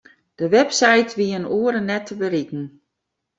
De 0.39 0.45
webside 0.53 1.11
wie 1.17 1.35
in 1.37 1.49
oere 1.59 1.79
net 1.89 2.05
te 2.07 2.15
berikken. 2.21 2.65